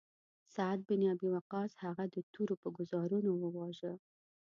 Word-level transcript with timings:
سعد 0.55 0.79
بن 0.89 1.01
ابی 1.13 1.29
وقاص 1.35 1.71
هغه 1.83 2.03
د 2.13 2.15
تورو 2.33 2.55
په 2.61 2.67
ګوزارونو 2.77 3.31
وواژه. 3.41 3.93